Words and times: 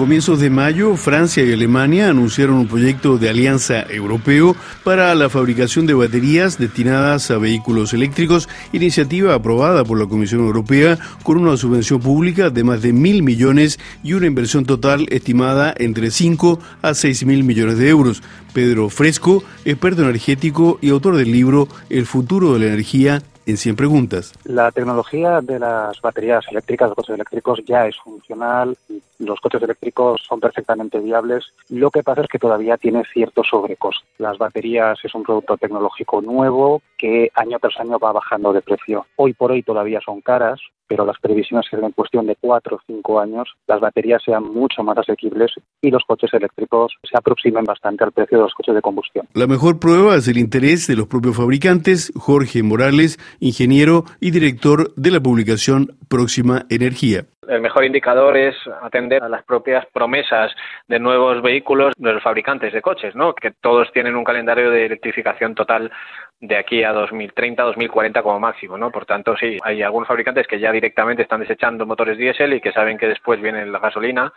comienzos 0.00 0.40
de 0.40 0.48
mayo, 0.48 0.96
Francia 0.96 1.44
y 1.44 1.52
Alemania 1.52 2.08
anunciaron 2.08 2.56
un 2.56 2.68
proyecto 2.68 3.18
de 3.18 3.28
alianza 3.28 3.82
europeo 3.82 4.56
para 4.82 5.14
la 5.14 5.28
fabricación 5.28 5.84
de 5.84 5.92
baterías 5.92 6.56
destinadas 6.56 7.30
a 7.30 7.36
vehículos 7.36 7.92
eléctricos, 7.92 8.48
iniciativa 8.72 9.34
aprobada 9.34 9.84
por 9.84 10.00
la 10.00 10.06
Comisión 10.06 10.40
Europea 10.40 10.98
con 11.22 11.36
una 11.36 11.58
subvención 11.58 12.00
pública 12.00 12.48
de 12.48 12.64
más 12.64 12.80
de 12.80 12.94
mil 12.94 13.22
millones 13.22 13.78
y 14.02 14.14
una 14.14 14.26
inversión 14.26 14.64
total 14.64 15.06
estimada 15.10 15.74
entre 15.76 16.10
5 16.10 16.58
a 16.80 16.94
6 16.94 17.26
mil 17.26 17.44
millones 17.44 17.76
de 17.76 17.90
euros. 17.90 18.22
Pedro 18.54 18.88
Fresco, 18.88 19.44
experto 19.66 20.02
energético 20.02 20.78
y 20.80 20.88
autor 20.88 21.18
del 21.18 21.30
libro 21.30 21.68
El 21.90 22.06
futuro 22.06 22.54
de 22.54 22.60
la 22.60 22.66
energía 22.68 23.22
en 23.46 23.56
100 23.56 23.76
preguntas. 23.76 24.32
La 24.44 24.70
tecnología 24.70 25.40
de 25.40 25.58
las 25.58 26.00
baterías 26.00 26.44
eléctricas, 26.50 26.88
los 26.88 26.96
coches 26.96 27.14
eléctricos, 27.14 27.60
ya 27.66 27.86
es 27.86 27.96
funcional. 27.96 28.76
Los 29.18 29.40
coches 29.40 29.62
eléctricos 29.62 30.22
son 30.26 30.40
perfectamente 30.40 30.98
viables. 30.98 31.52
Lo 31.68 31.90
que 31.90 32.02
pasa 32.02 32.22
es 32.22 32.28
que 32.28 32.38
todavía 32.38 32.76
tiene 32.76 33.02
cierto 33.12 33.42
sobrecosto. 33.44 34.06
Las 34.18 34.38
baterías 34.38 34.98
es 35.04 35.14
un 35.14 35.22
producto 35.22 35.56
tecnológico 35.56 36.20
nuevo 36.20 36.82
que 36.96 37.30
año 37.34 37.58
tras 37.58 37.78
año 37.80 37.98
va 37.98 38.12
bajando 38.12 38.52
de 38.52 38.62
precio. 38.62 39.06
Hoy 39.16 39.32
por 39.32 39.52
hoy 39.52 39.62
todavía 39.62 40.00
son 40.04 40.20
caras, 40.20 40.60
pero 40.90 41.06
las 41.06 41.20
previsiones 41.20 41.66
es 41.72 41.80
en 41.80 41.92
cuestión 41.92 42.26
de 42.26 42.36
cuatro 42.40 42.76
o 42.76 42.80
cinco 42.84 43.20
años 43.20 43.48
las 43.68 43.80
baterías 43.80 44.20
sean 44.24 44.42
mucho 44.42 44.82
más 44.82 44.98
asequibles 44.98 45.52
y 45.80 45.90
los 45.90 46.02
coches 46.04 46.34
eléctricos 46.34 46.92
se 47.08 47.16
aproximen 47.16 47.64
bastante 47.64 48.02
al 48.02 48.10
precio 48.10 48.38
de 48.38 48.44
los 48.44 48.54
coches 48.54 48.74
de 48.74 48.82
combustión. 48.82 49.28
La 49.34 49.46
mejor 49.46 49.78
prueba 49.78 50.16
es 50.16 50.26
el 50.26 50.36
interés 50.36 50.88
de 50.88 50.96
los 50.96 51.06
propios 51.06 51.36
fabricantes. 51.36 52.12
Jorge 52.16 52.64
Morales, 52.64 53.18
ingeniero 53.38 54.04
y 54.18 54.32
director 54.32 54.92
de 54.96 55.12
la 55.12 55.20
publicación 55.20 55.96
Próxima 56.08 56.66
Energía 56.68 57.26
el 57.48 57.60
mejor 57.60 57.84
indicador 57.84 58.36
es 58.36 58.54
atender 58.82 59.22
a 59.22 59.28
las 59.28 59.42
propias 59.44 59.86
promesas 59.92 60.52
de 60.88 60.98
nuevos 60.98 61.42
vehículos 61.42 61.92
de 61.96 62.12
los 62.12 62.22
fabricantes 62.22 62.72
de 62.72 62.82
coches, 62.82 63.14
¿no? 63.14 63.34
Que 63.34 63.50
todos 63.50 63.90
tienen 63.92 64.14
un 64.14 64.24
calendario 64.24 64.70
de 64.70 64.86
electrificación 64.86 65.54
total 65.54 65.90
de 66.40 66.56
aquí 66.56 66.82
a 66.84 66.92
2030, 66.92 67.62
2040 67.62 68.22
como 68.22 68.40
máximo, 68.40 68.78
¿no? 68.78 68.90
Por 68.90 69.04
tanto, 69.04 69.36
sí, 69.36 69.58
hay 69.62 69.82
algunos 69.82 70.08
fabricantes 70.08 70.46
que 70.46 70.58
ya 70.58 70.72
directamente 70.72 71.22
están 71.22 71.40
desechando 71.40 71.84
motores 71.84 72.16
diésel 72.16 72.54
y 72.54 72.60
que 72.60 72.72
saben 72.72 72.96
que 72.96 73.08
después 73.08 73.40
viene 73.42 73.66
la 73.66 73.78
gasolina 73.78 74.32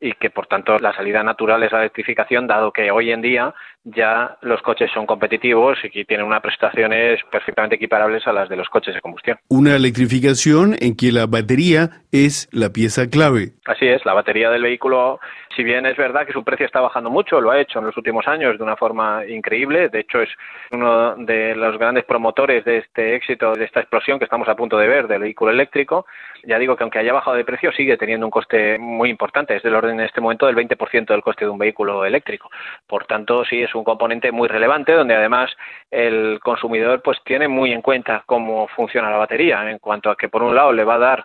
y 0.00 0.12
que 0.12 0.30
por 0.30 0.46
tanto 0.46 0.78
la 0.78 0.94
salida 0.94 1.22
natural 1.22 1.62
es 1.62 1.72
la 1.72 1.80
electrificación, 1.80 2.46
dado 2.46 2.70
que 2.70 2.90
hoy 2.90 3.10
en 3.10 3.22
día 3.22 3.54
ya 3.84 4.36
los 4.42 4.60
coches 4.62 4.90
son 4.92 5.06
competitivos 5.06 5.78
y 5.82 5.90
que 5.90 6.04
tienen 6.04 6.26
unas 6.26 6.42
prestaciones 6.42 7.20
perfectamente 7.32 7.76
equiparables 7.76 8.26
a 8.26 8.32
las 8.32 8.48
de 8.48 8.56
los 8.56 8.68
coches 8.68 8.94
de 8.94 9.00
combustión. 9.00 9.38
Una 9.48 9.74
electrificación 9.74 10.76
en 10.78 10.96
que 10.96 11.10
la 11.12 11.26
batería 11.26 12.02
es 12.12 12.37
la 12.52 12.70
pieza 12.70 13.08
clave. 13.08 13.52
Así 13.66 13.86
es, 13.86 14.04
la 14.04 14.14
batería 14.14 14.50
del 14.50 14.62
vehículo, 14.62 15.18
si 15.56 15.64
bien 15.64 15.86
es 15.86 15.96
verdad 15.96 16.24
que 16.24 16.32
su 16.32 16.44
precio 16.44 16.66
está 16.66 16.80
bajando 16.80 17.10
mucho, 17.10 17.40
lo 17.40 17.50
ha 17.50 17.60
hecho 17.60 17.80
en 17.80 17.86
los 17.86 17.96
últimos 17.96 18.28
años 18.28 18.56
de 18.56 18.62
una 18.62 18.76
forma 18.76 19.26
increíble, 19.26 19.88
de 19.88 20.00
hecho 20.00 20.20
es 20.20 20.28
uno 20.70 21.16
de 21.16 21.56
los 21.56 21.76
grandes 21.78 22.04
promotores 22.04 22.64
de 22.64 22.78
este 22.78 23.16
éxito, 23.16 23.54
de 23.54 23.64
esta 23.64 23.80
explosión 23.80 24.18
que 24.18 24.24
estamos 24.24 24.48
a 24.48 24.54
punto 24.54 24.78
de 24.78 24.86
ver 24.86 25.08
del 25.08 25.22
vehículo 25.22 25.50
eléctrico. 25.50 26.06
Ya 26.44 26.58
digo 26.58 26.76
que 26.76 26.84
aunque 26.84 27.00
haya 27.00 27.12
bajado 27.12 27.36
de 27.36 27.44
precio, 27.44 27.72
sigue 27.72 27.96
teniendo 27.96 28.26
un 28.26 28.30
coste 28.30 28.78
muy 28.78 29.10
importante, 29.10 29.56
es 29.56 29.62
del 29.62 29.74
orden 29.74 29.98
en 29.98 30.06
este 30.06 30.20
momento 30.20 30.46
del 30.46 30.54
20% 30.54 31.06
del 31.06 31.22
coste 31.22 31.44
de 31.44 31.50
un 31.50 31.58
vehículo 31.58 32.04
eléctrico. 32.04 32.50
Por 32.86 33.06
tanto, 33.06 33.44
sí 33.44 33.60
es 33.60 33.74
un 33.74 33.84
componente 33.84 34.30
muy 34.30 34.48
relevante 34.48 34.92
donde 34.92 35.16
además 35.16 35.50
el 35.90 36.38
consumidor 36.40 37.02
pues 37.02 37.18
tiene 37.24 37.48
muy 37.48 37.72
en 37.72 37.82
cuenta 37.82 38.22
cómo 38.26 38.68
funciona 38.68 39.10
la 39.10 39.16
batería 39.16 39.68
en 39.70 39.78
cuanto 39.78 40.10
a 40.10 40.16
que 40.16 40.28
por 40.28 40.42
un 40.42 40.54
lado 40.54 40.72
le 40.72 40.84
va 40.84 40.94
a 40.94 40.98
dar 40.98 41.24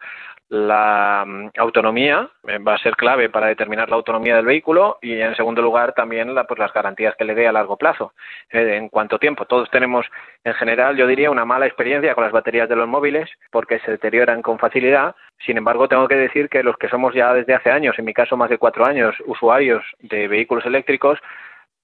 la 0.53 1.23
mm, 1.25 1.49
autonomía 1.57 2.29
eh, 2.47 2.59
va 2.59 2.75
a 2.75 2.77
ser 2.77 2.95
clave 2.95 3.27
para 3.27 3.47
determinar 3.47 3.89
la 3.89 3.95
autonomía 3.95 4.35
del 4.35 4.45
vehículo 4.45 4.99
y 5.01 5.13
en 5.19 5.35
segundo 5.35 5.63
lugar 5.63 5.93
también 5.93 6.35
la, 6.35 6.43
pues, 6.43 6.59
las 6.59 6.71
garantías 6.71 7.15
que 7.15 7.25
le 7.25 7.33
dé 7.33 7.47
a 7.47 7.51
largo 7.51 7.75
plazo 7.75 8.13
eh, 8.51 8.75
en 8.75 8.89
cuánto 8.89 9.17
tiempo 9.17 9.45
todos 9.45 9.71
tenemos 9.71 10.05
en 10.43 10.53
general 10.53 10.95
yo 10.95 11.07
diría 11.07 11.31
una 11.31 11.43
mala 11.43 11.65
experiencia 11.65 12.13
con 12.13 12.23
las 12.23 12.31
baterías 12.31 12.69
de 12.69 12.75
los 12.75 12.87
móviles 12.87 13.31
porque 13.51 13.79
se 13.79 13.89
deterioran 13.89 14.43
con 14.43 14.59
facilidad 14.59 15.15
sin 15.43 15.57
embargo 15.57 15.87
tengo 15.87 16.07
que 16.07 16.17
decir 16.17 16.49
que 16.49 16.61
los 16.61 16.77
que 16.77 16.87
somos 16.87 17.15
ya 17.15 17.33
desde 17.33 17.55
hace 17.55 17.71
años 17.71 17.97
en 17.97 18.05
mi 18.05 18.13
caso 18.13 18.37
más 18.37 18.51
de 18.51 18.59
cuatro 18.59 18.85
años 18.85 19.15
usuarios 19.25 19.83
de 20.01 20.27
vehículos 20.27 20.67
eléctricos 20.67 21.17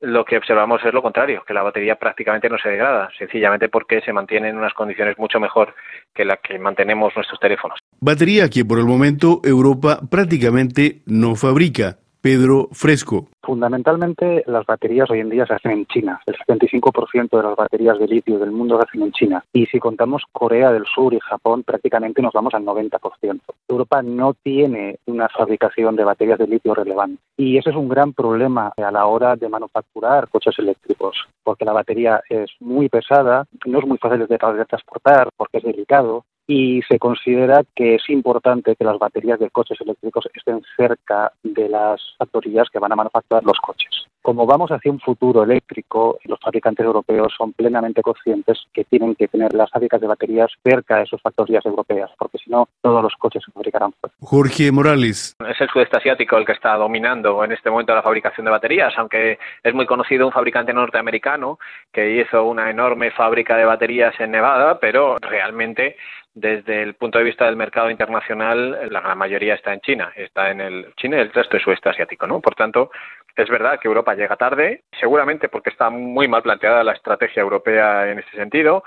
lo 0.01 0.23
que 0.23 0.37
observamos 0.37 0.83
es 0.85 0.93
lo 0.93 1.01
contrario, 1.01 1.43
que 1.45 1.53
la 1.53 1.61
batería 1.61 1.95
prácticamente 1.95 2.47
no 2.47 2.57
se 2.57 2.69
degrada, 2.69 3.09
sencillamente 3.17 3.67
porque 3.67 3.99
se 3.99 4.13
mantiene 4.13 4.47
en 4.47 4.57
unas 4.57 4.73
condiciones 4.73 5.17
mucho 5.17 5.41
mejor 5.41 5.75
que 6.13 6.23
las 6.23 6.39
que 6.39 6.57
mantenemos 6.57 7.13
nuestros 7.17 7.37
teléfonos. 7.39 7.78
Batería 8.01 8.49
que 8.49 8.63
por 8.63 8.79
el 8.79 8.85
momento 8.85 9.41
Europa 9.43 10.01
prácticamente 10.09 11.01
no 11.05 11.35
fabrica. 11.35 11.99
Pedro 12.21 12.69
Fresco. 12.71 13.29
Fundamentalmente 13.49 14.43
las 14.45 14.63
baterías 14.63 15.09
hoy 15.09 15.21
en 15.21 15.29
día 15.31 15.43
se 15.47 15.55
hacen 15.55 15.71
en 15.71 15.87
China. 15.87 16.21
El 16.27 16.35
75% 16.35 17.35
de 17.35 17.41
las 17.41 17.55
baterías 17.55 17.97
de 17.97 18.05
litio 18.05 18.37
del 18.37 18.51
mundo 18.51 18.77
se 18.77 18.83
hacen 18.83 19.01
en 19.01 19.11
China. 19.11 19.43
Y 19.51 19.65
si 19.65 19.79
contamos 19.79 20.21
Corea 20.31 20.71
del 20.71 20.85
Sur 20.85 21.15
y 21.15 21.19
Japón, 21.19 21.63
prácticamente 21.63 22.21
nos 22.21 22.31
vamos 22.31 22.53
al 22.53 22.63
90%. 22.63 23.39
Europa 23.67 24.03
no 24.03 24.35
tiene 24.35 24.99
una 25.07 25.27
fabricación 25.29 25.95
de 25.95 26.03
baterías 26.03 26.37
de 26.37 26.45
litio 26.45 26.75
relevante. 26.75 27.19
Y 27.37 27.57
ese 27.57 27.71
es 27.71 27.75
un 27.75 27.89
gran 27.89 28.13
problema 28.13 28.71
a 28.77 28.91
la 28.91 29.07
hora 29.07 29.35
de 29.35 29.49
manufacturar 29.49 30.29
coches 30.29 30.53
eléctricos, 30.59 31.17
porque 31.43 31.65
la 31.65 31.73
batería 31.73 32.21
es 32.29 32.51
muy 32.59 32.87
pesada, 32.87 33.45
no 33.65 33.79
es 33.79 33.87
muy 33.87 33.97
fácil 33.97 34.27
de 34.27 34.37
transportar 34.67 35.29
porque 35.35 35.57
es 35.57 35.63
delicado 35.63 36.23
y 36.49 36.81
se 36.89 36.97
considera 36.97 37.63
que 37.75 37.93
es 37.93 38.09
importante 38.09 38.75
que 38.75 38.83
las 38.83 38.97
baterías 38.97 39.39
de 39.39 39.51
coches 39.51 39.79
eléctricos 39.81 40.27
estén 40.33 40.63
cerca 40.75 41.31
de 41.43 41.69
las 41.69 42.01
factorías 42.17 42.67
que 42.71 42.79
van 42.79 42.91
a 42.91 42.95
manufacturar 42.95 43.38
los 43.43 43.57
coches. 43.59 43.89
Como 44.21 44.45
vamos 44.45 44.69
hacia 44.71 44.91
un 44.91 44.99
futuro 44.99 45.43
eléctrico, 45.43 46.19
los 46.25 46.39
fabricantes 46.39 46.85
europeos 46.85 47.33
son 47.37 47.53
plenamente 47.53 48.01
conscientes 48.01 48.59
que 48.73 48.83
tienen 48.83 49.15
que 49.15 49.29
tener 49.29 49.53
las 49.53 49.71
fábricas 49.71 50.01
de 50.01 50.07
baterías 50.07 50.51
cerca 50.61 50.97
de 50.97 51.05
sus 51.05 51.21
factorías 51.21 51.65
europeas, 51.65 52.11
porque 52.19 52.37
si 52.37 52.51
no, 52.51 52.67
todos 52.81 53.01
los 53.01 53.13
coches 53.15 53.41
se 53.45 53.51
fabricarán 53.51 53.93
fuera. 53.93 54.13
Jorge 54.19 54.71
Morales. 54.71 55.37
Es 55.47 55.61
el 55.61 55.69
sudeste 55.69 55.97
asiático 55.97 56.37
el 56.37 56.45
que 56.45 56.51
está 56.51 56.75
dominando 56.75 57.43
en 57.45 57.53
este 57.53 57.69
momento 57.69 57.95
la 57.95 58.01
fabricación 58.01 58.45
de 58.45 58.51
baterías, 58.51 58.93
aunque 58.97 59.39
es 59.63 59.73
muy 59.73 59.85
conocido 59.85 60.27
un 60.27 60.33
fabricante 60.33 60.73
norteamericano 60.73 61.57
que 61.91 62.19
hizo 62.19 62.43
una 62.43 62.69
enorme 62.69 63.11
fábrica 63.11 63.55
de 63.55 63.65
baterías 63.65 64.13
en 64.19 64.31
Nevada, 64.31 64.79
pero 64.79 65.15
realmente 65.21 65.95
desde 66.33 66.83
el 66.83 66.93
punto 66.95 67.17
de 67.17 67.23
vista 67.23 67.45
del 67.45 67.55
mercado 67.55 67.89
internacional, 67.89 68.89
la 68.91 69.01
gran 69.01 69.17
mayoría 69.17 69.55
está 69.55 69.73
en 69.73 69.81
China, 69.81 70.11
está 70.15 70.51
en 70.51 70.61
el 70.61 70.93
China 70.95 71.17
y 71.17 71.21
el 71.21 71.33
resto 71.33 71.57
es 71.57 71.63
sudeste 71.63 71.89
asiático, 71.89 72.27
¿no? 72.27 72.39
Por 72.39 72.55
tanto, 72.55 72.91
es 73.35 73.49
verdad 73.49 73.79
que 73.79 73.87
Europa 73.87 74.15
llega 74.15 74.35
tarde, 74.35 74.83
seguramente 74.99 75.49
porque 75.49 75.69
está 75.69 75.89
muy 75.89 76.27
mal 76.27 76.41
planteada 76.41 76.83
la 76.83 76.93
estrategia 76.93 77.41
europea 77.41 78.11
en 78.11 78.19
ese 78.19 78.31
sentido. 78.31 78.83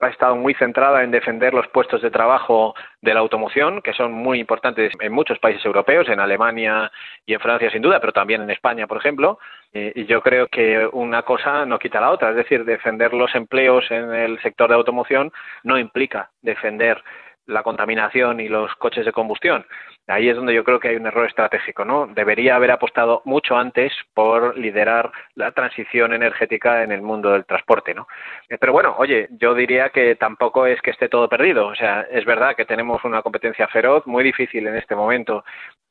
Ha 0.00 0.08
estado 0.08 0.36
muy 0.36 0.54
centrada 0.54 1.02
en 1.02 1.10
defender 1.10 1.54
los 1.54 1.68
puestos 1.68 2.02
de 2.02 2.10
trabajo 2.10 2.74
de 3.00 3.14
la 3.14 3.20
automoción, 3.20 3.80
que 3.80 3.92
son 3.92 4.12
muy 4.12 4.40
importantes 4.40 4.92
en 5.00 5.12
muchos 5.12 5.38
países 5.38 5.64
europeos, 5.64 6.08
en 6.08 6.20
Alemania 6.20 6.90
y 7.24 7.34
en 7.34 7.40
Francia 7.40 7.70
sin 7.70 7.82
duda, 7.82 8.00
pero 8.00 8.12
también 8.12 8.42
en 8.42 8.50
España, 8.50 8.86
por 8.86 8.98
ejemplo. 8.98 9.38
Y 9.72 10.04
yo 10.06 10.20
creo 10.20 10.46
que 10.48 10.88
una 10.92 11.22
cosa 11.22 11.64
no 11.66 11.78
quita 11.78 12.00
la 12.00 12.10
otra, 12.10 12.30
es 12.30 12.36
decir, 12.36 12.64
defender 12.64 13.12
los 13.12 13.34
empleos 13.34 13.90
en 13.90 14.12
el 14.12 14.40
sector 14.40 14.68
de 14.68 14.76
automoción 14.76 15.32
no 15.62 15.78
implica 15.78 16.30
defender 16.42 17.02
la 17.46 17.62
contaminación 17.62 18.40
y 18.40 18.48
los 18.48 18.74
coches 18.76 19.04
de 19.04 19.12
combustión. 19.12 19.66
Ahí 20.06 20.28
es 20.28 20.36
donde 20.36 20.52
yo 20.52 20.64
creo 20.64 20.78
que 20.78 20.88
hay 20.88 20.96
un 20.96 21.06
error 21.06 21.26
estratégico, 21.26 21.84
¿no? 21.84 22.06
Debería 22.06 22.56
haber 22.56 22.70
apostado 22.70 23.22
mucho 23.24 23.56
antes 23.56 23.90
por 24.12 24.56
liderar 24.58 25.10
la 25.34 25.52
transición 25.52 26.12
energética 26.12 26.82
en 26.82 26.92
el 26.92 27.00
mundo 27.00 27.32
del 27.32 27.46
transporte, 27.46 27.94
¿no? 27.94 28.06
Eh, 28.50 28.58
pero 28.58 28.72
bueno, 28.72 28.94
oye, 28.98 29.28
yo 29.30 29.54
diría 29.54 29.88
que 29.88 30.14
tampoco 30.16 30.66
es 30.66 30.80
que 30.82 30.90
esté 30.90 31.08
todo 31.08 31.28
perdido. 31.28 31.68
O 31.68 31.74
sea, 31.74 32.02
es 32.10 32.24
verdad 32.26 32.54
que 32.54 32.66
tenemos 32.66 33.02
una 33.04 33.22
competencia 33.22 33.66
feroz, 33.68 34.06
muy 34.06 34.22
difícil 34.22 34.66
en 34.66 34.76
este 34.76 34.94
momento 34.94 35.42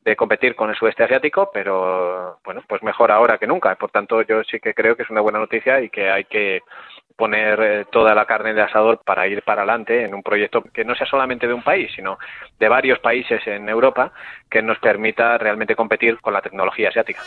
de 0.02 0.16
competir 0.16 0.56
con 0.56 0.70
el 0.70 0.76
sudeste 0.76 1.04
asiático, 1.04 1.50
pero 1.52 2.40
bueno, 2.44 2.62
pues 2.68 2.84
mejor 2.84 3.12
ahora 3.12 3.38
que 3.40 3.48
nunca. 3.48 3.74
Por 3.76 3.90
tanto, 3.90 4.22
yo 4.22 4.44
sí 4.44 4.60
que 4.60 4.76
creo 4.76 4.96
que 4.96 5.04
es 5.04 5.10
una 5.10 5.22
buena 5.22 5.40
noticia 5.40 5.82
y 5.82 5.90
que 5.90 6.10
hay 6.10 6.26
que 6.26 6.62
poner 7.16 7.60
eh, 7.62 7.86
toda 7.92 8.14
la 8.16 8.26
carne 8.26 8.54
de 8.54 8.62
asador 8.62 9.02
para 9.06 9.28
ir 9.28 9.42
para 9.44 9.62
adelante 9.62 10.06
en 10.06 10.14
un 10.14 10.24
proyecto 10.24 10.62
que 10.62 10.86
no 10.86 10.96
sea 10.96 11.08
solamente 11.08 11.48
de 11.48 11.54
un 11.54 11.64
país, 11.64 11.92
sino 11.96 12.18
de 12.60 12.70
varios 12.70 13.00
países 13.00 13.42
en 13.48 13.70
Europa 13.70 14.12
que 14.50 14.62
nos 14.62 14.80
permita 14.80 15.38
realmente 15.38 15.76
competir 15.76 16.20
con 16.20 16.34
la 16.34 16.42
tecnología 16.42 16.90
asiática. 16.90 17.22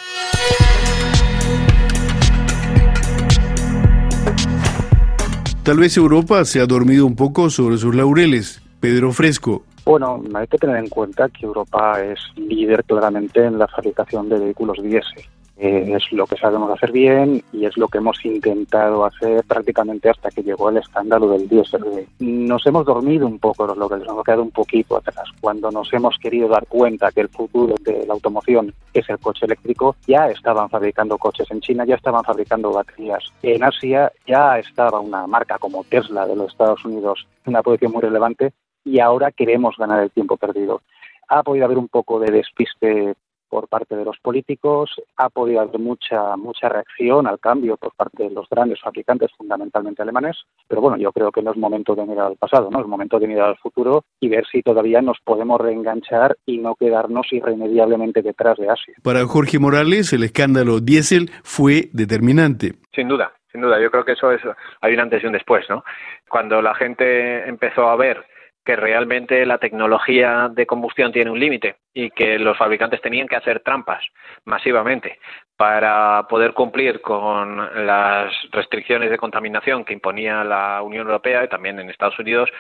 Tal 5.65 5.79
vez 5.79 5.97
Europa 5.97 6.45
se 6.45 6.61
ha 6.61 6.67
dormido 6.67 7.07
un 7.07 7.17
poco 7.17 7.51
sobre 7.51 7.77
sus 7.77 7.95
laureles. 7.95 8.63
Pedro 8.81 9.11
Fresco. 9.11 9.65
Bueno, 9.85 10.23
hay 10.35 10.47
que 10.47 10.59
tener 10.59 10.77
en 10.77 10.89
cuenta 10.89 11.29
que 11.29 11.47
Europa 11.47 12.01
es 12.03 12.21
líder 12.37 12.85
claramente 12.85 13.45
en 13.45 13.59
la 13.59 13.67
fabricación 13.67 14.29
de 14.29 14.39
vehículos 14.39 14.81
diésel 14.83 15.25
Eh, 15.59 15.95
es 15.97 16.13
lo 16.13 16.27
que 16.27 16.37
sabemos 16.37 16.71
hacer 16.71 16.93
bien 16.93 17.43
y 17.51 17.65
es 17.65 17.79
lo 17.79 17.89
que 17.89 17.97
hemos 17.99 18.23
intentado 18.27 19.07
hacer 19.07 19.43
prácticamente 19.45 20.11
hasta 20.11 20.31
que 20.31 20.43
llegó 20.43 20.69
el 20.69 20.77
escándalo 20.77 21.31
del 21.31 21.49
diésel. 21.49 22.07
Nos 22.19 22.67
hemos 22.67 22.85
dormido 22.85 23.27
un 23.27 23.39
poco 23.39 23.67
los 23.67 23.77
locales, 23.77 24.05
nos 24.05 24.13
hemos 24.13 24.25
quedado 24.25 24.43
un 24.43 24.51
poquito 24.51 24.99
atrás. 24.99 25.29
Cuando 25.41 25.71
nos 25.71 25.91
hemos 25.95 26.19
querido 26.19 26.49
dar 26.49 26.67
cuenta 26.67 27.11
que 27.11 27.23
el 27.23 27.31
futuro 27.31 27.75
de 27.81 28.05
la 28.07 28.13
automoción 28.13 28.75
es 28.93 29.09
el 29.09 29.19
coche 29.19 29.47
eléctrico, 29.47 29.97
ya 30.07 30.29
estaban 30.29 30.69
fabricando 30.69 31.17
coches 31.17 31.51
en 31.51 31.61
China, 31.61 31.87
ya 31.87 31.95
estaban 31.95 32.23
fabricando 32.23 32.73
baterías. 32.73 33.25
En 33.43 33.65
Asia 33.65 34.13
ya 34.27 34.59
estaba 34.59 35.01
una 35.01 35.27
marca 35.27 35.59
como 35.59 35.85
Tesla 35.85 36.27
de 36.27 36.37
los 36.37 36.53
Estados 36.53 36.85
Unidos, 36.85 37.27
una 37.47 37.63
posición 37.63 37.93
muy 37.93 38.03
relevante 38.03 38.53
y 38.85 39.01
ahora 39.01 39.33
queremos 39.33 39.75
ganar 39.79 40.03
el 40.03 40.11
tiempo 40.11 40.37
perdido. 40.37 40.83
Ha 41.29 41.43
podido 41.43 41.65
haber 41.65 41.79
un 41.79 41.89
poco 41.89 42.21
de 42.21 42.31
despiste 42.31 43.15
por 43.49 43.69
parte 43.69 43.97
de 43.97 44.05
los 44.05 44.19
políticos, 44.19 44.91
ha 45.17 45.29
podido 45.29 45.61
haber 45.61 45.79
mucha 45.79 46.37
mucha 46.37 46.69
reacción 46.69 47.27
al 47.27 47.39
cambio 47.39 47.77
por 47.77 47.93
parte 47.95 48.25
de 48.25 48.31
los 48.31 48.49
grandes 48.49 48.81
fabricantes, 48.81 49.31
fundamentalmente 49.37 50.03
alemanes, 50.03 50.37
pero 50.69 50.81
bueno, 50.81 50.97
yo 50.97 51.13
creo 51.13 51.31
que 51.31 51.43
no 51.43 51.53
es 51.53 51.57
momento 51.57 51.95
de 51.95 52.05
mirar 52.05 52.27
al 52.27 52.37
pasado, 52.37 52.71
no 52.71 52.81
es 52.81 52.87
momento 52.87 53.19
de 53.19 53.27
mirar 53.27 53.51
al 53.51 53.57
futuro 53.59 54.05
y 54.21 54.29
ver 54.29 54.45
si 54.51 54.63
todavía 54.63 55.01
nos 55.01 55.19
podemos 55.25 55.61
reenganchar 55.61 56.37
y 56.47 56.59
no 56.59 56.75
quedarnos 56.75 57.33
irremediablemente 57.33 58.23
detrás 58.23 58.57
de 58.59 58.69
Asia. 58.69 58.95
Para 59.03 59.25
Jorge 59.27 59.59
Morales, 59.59 60.13
el 60.13 60.25
escándalo 60.25 60.81
diésel 60.81 61.31
fue 61.43 61.89
determinante. 61.93 62.75
Sin 62.95 63.09
duda, 63.09 63.33
sin 63.53 63.61
duda, 63.61 63.81
yo 63.81 63.91
creo 63.91 64.05
que 64.05 64.13
eso 64.13 64.31
es 64.33 64.41
hay 64.81 64.95
un 64.95 65.01
antes 65.01 65.23
y 65.23 65.27
un 65.27 65.33
después, 65.33 65.65
¿no? 65.69 65.85
Cuando 66.29 66.61
la 66.61 66.75
gente 66.75 67.49
empezó 67.49 67.89
a 67.89 67.97
ver 67.97 68.25
que 68.67 68.77
realmente 68.77 69.47
la 69.47 69.59
tecnología 69.59 70.51
de 70.53 70.67
combustión 70.67 71.13
tiene 71.13 71.31
un 71.31 71.39
límite 71.39 71.77
y 71.95 72.11
que 72.11 72.39
los 72.39 72.59
fabricantes 72.59 73.01
tenían 73.01 73.29
que 73.29 73.37
hacer 73.37 73.61
trampas 73.61 74.05
masivamente 74.45 75.19
para 75.57 76.27
poder 76.29 76.53
cumplir 76.53 77.01
con 77.01 77.87
las 77.87 78.35
restricciones 78.51 79.09
de 79.09 79.17
contaminación 79.17 79.85
que 79.85 79.95
imponía 79.95 80.45
la 80.45 80.83
Unión 80.83 81.07
Europea 81.07 81.45
y 81.45 81.49
también 81.49 81.79
en 81.79 81.89
Estados 81.89 82.19
Unidos, 82.19 82.51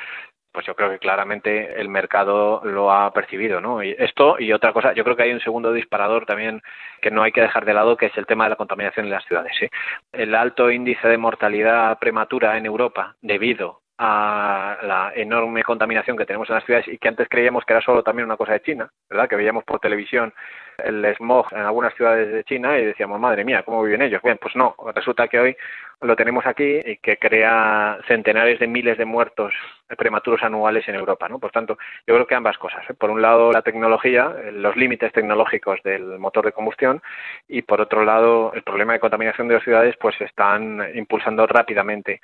pues 0.53 0.64
yo 0.64 0.75
creo 0.75 0.88
que 0.88 0.99
claramente 0.99 1.79
el 1.79 1.91
mercado 1.91 2.62
lo 2.64 2.91
ha 2.91 3.12
percibido, 3.12 3.61
¿no? 3.61 3.82
Y 3.82 3.94
esto 3.99 4.37
y 4.38 4.53
otra 4.53 4.73
cosa, 4.73 4.94
yo 4.94 5.05
creo 5.05 5.14
que 5.17 5.25
hay 5.25 5.32
un 5.32 5.41
segundo 5.41 5.70
disparador 5.73 6.25
también 6.25 6.62
que 7.03 7.11
no 7.11 7.23
hay 7.23 7.32
que 7.32 7.43
dejar 7.43 7.67
de 7.67 7.75
lado, 7.75 7.97
que 7.99 8.06
es 8.06 8.17
el 8.17 8.25
tema 8.25 8.44
de 8.44 8.50
la 8.50 8.56
contaminación 8.56 9.05
en 9.05 9.12
las 9.12 9.25
ciudades. 9.26 9.53
El 10.12 10.35
alto 10.35 10.70
índice 10.70 11.08
de 11.08 11.19
mortalidad 11.19 11.99
prematura 11.99 12.56
en 12.56 12.64
Europa 12.64 13.17
debido 13.20 13.82
a 13.98 14.76
la 14.82 15.12
enorme 15.14 15.62
contaminación 15.62 16.16
que 16.16 16.26
tenemos 16.26 16.48
en 16.48 16.56
las 16.56 16.64
ciudades 16.64 16.88
y 16.88 16.98
que 16.98 17.08
antes 17.08 17.28
creíamos 17.28 17.64
que 17.64 17.72
era 17.72 17.81
solo 17.81 18.02
también 18.02 18.26
una 18.26 18.37
cosa 18.37 18.52
de 18.52 18.62
China, 18.62 18.90
¿verdad? 19.08 19.28
Que 19.28 19.37
veíamos 19.37 19.64
por 19.64 19.81
televisión 19.81 20.32
el 20.84 21.04
smog 21.16 21.46
en 21.52 21.60
algunas 21.60 21.94
ciudades 21.94 22.31
de 22.32 22.44
China 22.44 22.78
y 22.78 22.84
decíamos, 22.84 23.19
madre 23.19 23.44
mía, 23.44 23.62
¿cómo 23.62 23.82
viven 23.82 24.02
ellos? 24.02 24.20
Bien, 24.22 24.38
pues 24.40 24.54
no, 24.56 24.75
resulta 24.94 25.28
que 25.28 25.38
hoy 25.38 25.56
lo 26.02 26.14
tenemos 26.14 26.44
aquí 26.46 26.81
y 26.84 26.98
que 26.98 27.16
crea 27.16 27.98
centenares 28.06 28.60
de 28.60 28.66
miles 28.66 28.98
de 28.98 29.06
muertos 29.06 29.54
prematuros 29.96 30.43
anuales 30.43 30.87
en 30.88 30.96
Europa, 30.96 31.28
¿no? 31.28 31.38
Por 31.38 31.50
tanto, 31.50 31.78
yo 32.06 32.14
creo 32.14 32.26
que 32.26 32.34
ambas 32.34 32.58
cosas. 32.58 32.84
¿eh? 32.90 32.94
Por 32.94 33.10
un 33.10 33.22
lado, 33.22 33.50
la 33.52 33.62
tecnología, 33.62 34.34
los 34.52 34.76
límites 34.76 35.12
tecnológicos 35.12 35.82
del 35.82 36.19
motor 36.19 36.44
de 36.44 36.52
combustión 36.52 37.00
y 37.48 37.62
por 37.62 37.81
otro 37.81 38.04
lado, 38.04 38.52
el 38.54 38.62
problema 38.62 38.93
de 38.93 39.00
contaminación 39.00 39.48
de 39.48 39.54
las 39.54 39.64
ciudades 39.64 39.96
pues 39.98 40.20
están 40.20 40.87
impulsando 40.94 41.46
rápidamente 41.46 42.20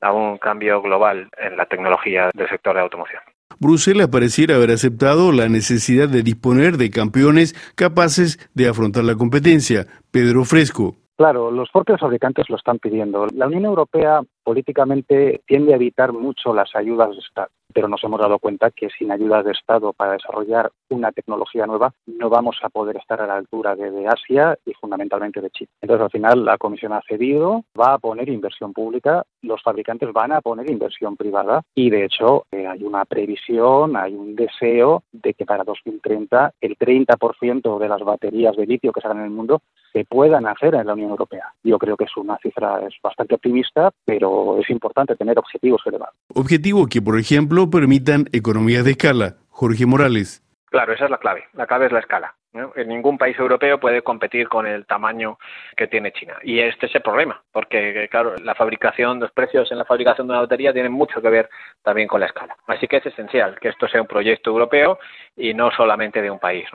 a 0.00 0.12
un 0.12 0.38
cambio 0.38 0.82
global 0.82 1.28
en 1.38 1.56
la 1.56 1.66
tecnología 1.66 2.30
del 2.34 2.48
sector 2.48 2.74
de 2.74 2.82
automoción. 2.82 3.22
Bruselas 3.58 4.08
pareciera 4.08 4.56
haber 4.56 4.70
aceptado 4.70 5.32
la 5.32 5.48
necesidad 5.48 6.08
de 6.08 6.22
disponer 6.22 6.76
de 6.76 6.90
campeones 6.90 7.54
capaces 7.74 8.38
de 8.54 8.68
afrontar 8.68 9.04
la 9.04 9.14
competencia. 9.14 9.86
Pedro 10.10 10.44
Fresco. 10.44 10.96
Claro, 11.16 11.50
los 11.50 11.70
propios 11.70 11.98
fabricantes 11.98 12.50
lo 12.50 12.56
están 12.56 12.78
pidiendo. 12.78 13.26
La 13.34 13.46
Unión 13.46 13.64
Europea 13.64 14.20
políticamente 14.46 15.42
tiende 15.44 15.72
a 15.72 15.76
evitar 15.76 16.12
mucho 16.12 16.54
las 16.54 16.70
ayudas 16.76 17.10
de 17.10 17.18
Estado 17.18 17.50
pero 17.76 17.88
nos 17.88 18.02
hemos 18.04 18.18
dado 18.18 18.38
cuenta 18.38 18.70
que 18.70 18.88
sin 18.88 19.12
ayuda 19.12 19.42
de 19.42 19.52
Estado 19.52 19.92
para 19.92 20.12
desarrollar 20.12 20.72
una 20.88 21.12
tecnología 21.12 21.66
nueva 21.66 21.92
no 22.06 22.30
vamos 22.30 22.56
a 22.62 22.70
poder 22.70 22.96
estar 22.96 23.20
a 23.20 23.26
la 23.26 23.36
altura 23.36 23.76
de, 23.76 24.06
Asia 24.06 24.56
y 24.64 24.72
fundamentalmente 24.72 25.42
de 25.42 25.50
China. 25.50 25.68
Entonces, 25.82 26.04
al 26.04 26.10
final, 26.10 26.44
la 26.44 26.56
Comisión 26.56 26.94
ha 26.94 27.02
cedido, 27.06 27.64
va 27.78 27.94
a 27.94 27.98
poner 27.98 28.30
inversión 28.30 28.72
pública, 28.72 29.24
los 29.42 29.62
fabricantes 29.62 30.10
van 30.12 30.32
a 30.32 30.40
poner 30.40 30.70
inversión 30.70 31.16
privada 31.16 31.62
y, 31.74 31.90
de 31.90 32.04
hecho, 32.04 32.46
eh, 32.52 32.66
hay 32.66 32.82
una 32.82 33.04
previsión, 33.04 33.96
hay 33.96 34.14
un 34.14 34.36
deseo 34.36 35.02
de 35.12 35.34
que 35.34 35.44
para 35.44 35.64
2030 35.64 36.54
el 36.60 36.78
30% 36.78 37.78
de 37.78 37.88
las 37.88 38.00
baterías 38.00 38.56
de 38.56 38.66
litio 38.66 38.92
que 38.92 39.02
salen 39.02 39.18
en 39.18 39.24
el 39.24 39.30
mundo 39.30 39.60
se 39.92 40.04
puedan 40.04 40.46
hacer 40.46 40.74
en 40.74 40.86
la 40.86 40.92
Unión 40.92 41.10
Europea. 41.10 41.52
Yo 41.64 41.78
creo 41.78 41.96
que 41.96 42.04
es 42.04 42.16
una 42.16 42.38
cifra 42.38 42.80
es 42.86 42.94
bastante 43.02 43.34
optimista, 43.34 43.90
pero 44.04 44.35
es 44.60 44.70
importante 44.70 45.16
tener 45.16 45.38
objetivos 45.38 45.82
elevados. 45.86 46.14
Objetivo 46.34 46.86
que, 46.86 47.02
por 47.02 47.18
ejemplo, 47.18 47.70
permitan 47.70 48.28
economías 48.32 48.84
de 48.84 48.92
escala. 48.92 49.36
Jorge 49.50 49.86
Morales. 49.86 50.42
Claro, 50.70 50.92
esa 50.92 51.04
es 51.04 51.10
la 51.10 51.18
clave. 51.18 51.44
La 51.54 51.66
clave 51.66 51.86
es 51.86 51.92
la 51.92 52.00
escala. 52.00 52.34
En 52.74 52.88
ningún 52.88 53.18
país 53.18 53.38
europeo 53.38 53.78
puede 53.78 54.00
competir 54.02 54.48
con 54.48 54.66
el 54.66 54.86
tamaño 54.86 55.38
que 55.76 55.88
tiene 55.88 56.12
China. 56.12 56.36
Y 56.42 56.60
este 56.60 56.86
es 56.86 56.94
el 56.94 57.02
problema, 57.02 57.42
porque, 57.52 58.08
claro, 58.10 58.34
la 58.38 58.54
fabricación, 58.54 59.20
los 59.20 59.30
precios 59.30 59.70
en 59.70 59.78
la 59.78 59.84
fabricación 59.84 60.26
de 60.26 60.32
una 60.32 60.40
batería 60.40 60.72
tienen 60.72 60.92
mucho 60.92 61.20
que 61.20 61.28
ver 61.28 61.50
también 61.82 62.08
con 62.08 62.20
la 62.20 62.26
escala. 62.26 62.56
Así 62.66 62.88
que 62.88 62.96
es 62.96 63.06
esencial 63.06 63.58
que 63.60 63.68
esto 63.68 63.86
sea 63.88 64.00
un 64.00 64.06
proyecto 64.06 64.50
europeo 64.50 64.98
y 65.36 65.52
no 65.52 65.70
solamente 65.70 66.22
de 66.22 66.30
un 66.30 66.38
país. 66.38 66.66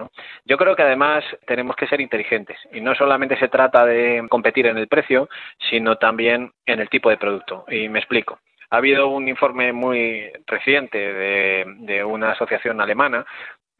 Yo 0.45 0.57
creo 0.57 0.75
que 0.75 0.83
además 0.83 1.23
tenemos 1.47 1.75
que 1.75 1.87
ser 1.87 1.99
inteligentes 1.99 2.59
y 2.71 2.79
no 2.79 2.93
solamente 2.93 3.37
se 3.39 3.47
trata 3.47 3.83
de 3.83 4.23
competir 4.29 4.67
en 4.67 4.77
el 4.77 4.87
precio, 4.87 5.29
sino 5.69 5.97
también 5.97 6.51
en 6.67 6.79
el 6.79 6.89
tipo 6.89 7.09
de 7.09 7.17
producto. 7.17 7.65
Y 7.69 7.89
me 7.89 7.99
explico. 7.99 8.39
Ha 8.69 8.77
habido 8.77 9.07
un 9.07 9.27
informe 9.27 9.73
muy 9.73 10.31
reciente 10.47 10.97
de, 10.97 11.65
de 11.79 12.03
una 12.05 12.31
asociación 12.31 12.79
alemana 12.79 13.25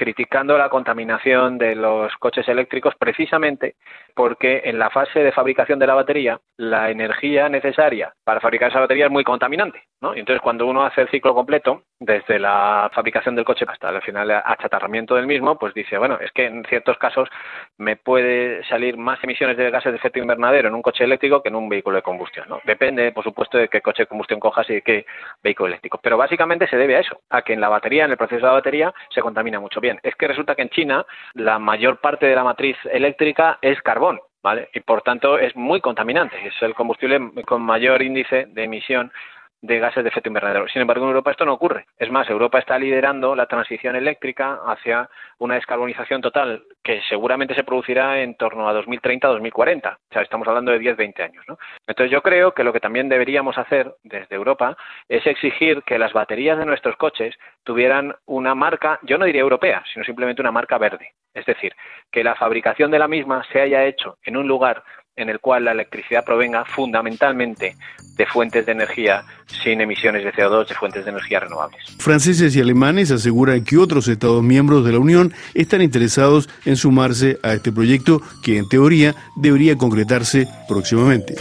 criticando 0.01 0.57
la 0.57 0.68
contaminación 0.68 1.59
de 1.59 1.75
los 1.75 2.12
coches 2.15 2.48
eléctricos 2.48 2.95
precisamente 2.98 3.75
porque 4.15 4.63
en 4.65 4.80
la 4.80 4.89
fase 4.89 5.19
de 5.19 5.31
fabricación 5.31 5.77
de 5.77 5.86
la 5.86 5.94
batería 5.94 6.39
la 6.57 6.89
energía 6.89 7.50
necesaria 7.50 8.12
para 8.24 8.39
fabricar 8.39 8.71
esa 8.71 8.80
batería 8.80 9.06
es 9.06 9.12
muy 9.12 9.24
contaminante, 9.24 9.83
¿no? 10.01 10.15
Y 10.15 10.19
entonces 10.19 10.42
cuando 10.42 10.65
uno 10.65 10.83
hace 10.83 11.01
el 11.01 11.09
ciclo 11.09 11.36
completo, 11.36 11.83
desde 12.00 12.39
la 12.39 12.89
fabricación 12.94 13.36
del 13.36 13.45
coche 13.45 13.63
hasta 13.68 13.89
el 13.89 14.01
final 14.01 14.31
achatarramiento 14.31 15.13
del 15.13 15.27
mismo, 15.27 15.59
pues 15.59 15.71
dice, 15.75 16.00
bueno, 16.00 16.18
es 16.19 16.31
que 16.31 16.47
en 16.47 16.63
ciertos 16.65 16.97
casos 16.97 17.30
me 17.77 17.95
puede 17.95 18.63
salir 18.65 18.97
más 18.97 19.24
emisiones 19.24 19.56
de 19.56 19.69
gases 19.69 19.92
de 19.92 19.97
efecto 20.00 20.18
invernadero 20.18 20.68
en 20.68 20.74
un 20.74 20.81
coche 20.81 21.04
eléctrico 21.04 21.44
que 21.44 21.50
en 21.50 21.56
un 21.56 21.69
vehículo 21.69 21.97
de 21.97 22.01
combustión, 22.01 22.50
¿no? 22.50 22.59
Depende, 22.65 23.12
por 23.12 23.24
supuesto, 23.24 23.59
de 23.59 23.68
qué 23.68 23.81
coche 23.81 24.04
de 24.04 24.07
combustión 24.07 24.39
cojas 24.39 24.68
y 24.71 24.74
de 24.74 24.81
qué 24.81 25.06
vehículo 25.44 25.68
eléctrico, 25.68 26.00
pero 26.01 26.18
básicamente 26.18 26.68
se 26.68 26.77
debe 26.77 26.95
a 26.95 27.01
eso, 27.01 27.21
a 27.30 27.44
que 27.44 27.54
en 27.54 27.62
la 27.62 27.69
batería, 27.69 28.06
en 28.06 28.12
el 28.12 28.18
proceso 28.18 28.42
de 28.42 28.47
la 28.47 28.54
batería, 28.54 28.94
se 29.13 29.21
contamina 29.21 29.59
mucho 29.59 29.80
es 30.04 30.16
que 30.16 30.28
resulta 30.28 30.56
que 30.56 30.62
en 30.62 30.69
China 30.69 31.06
la 31.33 31.60
mayor 31.60 31.98
parte 31.98 32.26
de 32.26 32.36
la 32.36 32.44
matriz 32.44 32.78
eléctrica 32.92 33.60
es 33.62 33.81
carbón, 33.81 34.19
¿vale? 34.44 34.69
Y 34.74 34.80
por 34.81 35.02
tanto 35.02 35.38
es 35.38 35.56
muy 35.56 35.81
contaminante, 35.81 36.36
es 36.45 36.54
el 36.62 36.74
combustible 36.74 37.19
con 37.45 37.62
mayor 37.62 38.02
índice 38.02 38.48
de 38.48 38.64
emisión 38.64 39.12
de 39.61 39.80
gases 39.80 40.03
de 40.03 40.09
efecto 40.09 40.30
invernadero. 40.30 40.68
Sin 40.68 40.81
embargo, 40.81 41.06
en 41.06 41.09
Europa 41.09 41.31
esto 41.31 41.45
no 41.45 41.53
ocurre. 41.53 41.85
Es 41.97 42.11
más, 42.11 42.30
Europa 42.30 42.59
está 42.59 42.77
liderando 42.80 43.35
la 43.35 43.45
transición 43.45 43.95
eléctrica 43.95 44.59
hacia 44.65 45.09
una 45.37 45.56
descarbonización 45.56 46.21
total 46.21 46.63
que 46.83 47.01
seguramente 47.07 47.53
se 47.53 47.63
producirá 47.63 48.21
en 48.21 48.35
torno 48.35 48.68
a 48.68 48.73
2030-2040. 48.73 49.94
O 49.94 49.97
sea, 50.11 50.21
estamos 50.23 50.47
hablando 50.47 50.71
de 50.71 50.80
10-20 50.80 51.23
años. 51.23 51.45
¿no? 51.47 51.57
Entonces, 51.87 52.11
yo 52.11 52.21
creo 52.21 52.53
que 52.53 52.63
lo 52.63 52.73
que 52.73 52.80
también 52.80 53.07
deberíamos 53.07 53.57
hacer 53.57 53.94
desde 54.03 54.35
Europa 54.35 54.75
es 55.07 55.25
exigir 55.27 55.83
que 55.83 55.99
las 55.99 56.13
baterías 56.13 56.57
de 56.57 56.65
nuestros 56.65 56.95
coches 56.95 57.35
tuvieran 57.63 58.15
una 58.25 58.56
marca, 58.56 58.99
yo 59.03 59.18
no 59.18 59.25
diría 59.25 59.41
europea, 59.41 59.83
sino 59.94 60.03
simplemente 60.03 60.41
una 60.41 60.51
marca 60.51 60.77
verde. 60.77 61.13
Es 61.33 61.45
decir, 61.45 61.73
que 62.11 62.23
la 62.23 62.35
fabricación 62.35 62.91
de 62.91 62.99
la 62.99 63.07
misma 63.07 63.44
se 63.51 63.61
haya 63.61 63.85
hecho 63.85 64.18
en 64.23 64.35
un 64.35 64.47
lugar 64.47 64.83
en 65.15 65.30
el 65.30 65.39
cual 65.39 65.65
la 65.65 65.71
electricidad 65.71 66.23
provenga 66.23 66.65
fundamentalmente 66.65 67.75
de 68.15 68.25
fuentes 68.25 68.65
de 68.65 68.71
energía 68.71 69.23
sin 69.63 69.81
emisiones 69.81 70.23
de 70.23 70.31
CO2, 70.31 70.68
de 70.68 70.75
fuentes 70.75 71.06
de 71.06 71.11
energía 71.11 71.39
renovables. 71.39 71.81
Franceses 71.97 72.56
y 72.56 72.61
alemanes 72.61 73.11
aseguran 73.11 73.63
que 73.63 73.77
otros 73.77 74.07
Estados 74.07 74.44
miembros 74.44 74.85
de 74.85 74.91
la 74.94 74.99
Unión 74.99 75.33
están 75.53 75.81
interesados 75.81 76.49
en 76.65 76.75
sumarse 76.75 77.39
a 77.44 77.53
este 77.53 77.71
proyecto 77.71 78.21
que 78.44 78.57
en 78.57 78.68
teoría 78.69 79.15
debería 79.35 79.77
concretarse 79.77 80.47
próximamente. 80.68 81.35